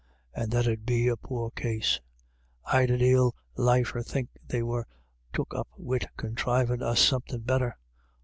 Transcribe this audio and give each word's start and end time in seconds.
And 0.33 0.49
that 0.51 0.65
'ud 0.67 0.83
be 0.83 1.07
a 1.07 1.15
poor 1.15 1.51
case. 1.51 1.99
I'd 2.65 2.89
a 2.89 2.97
dale 2.97 3.35
liefer 3.55 4.01
think 4.01 4.29
they 4.47 4.63
were 4.63 4.87
took 5.31 5.53
up 5.53 5.67
wid 5.77 6.07
conthrivin' 6.17 6.81
us 6.81 6.99
somethin' 6.99 7.41
better. 7.41 7.77